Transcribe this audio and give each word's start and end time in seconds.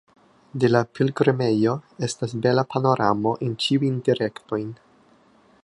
De 0.61 0.69
la 0.71 0.79
pilgrimejo 0.99 1.75
estas 2.07 2.33
bela 2.45 2.63
panoramo 2.71 3.35
en 3.49 3.53
ĉiujn 3.67 4.01
direktojn. 4.09 4.73